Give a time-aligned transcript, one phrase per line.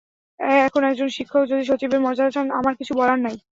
[0.67, 3.35] এখন একজন শিক্ষক যদি সচিবের মর্যাদা চান, আমার কিছু বলার নাই।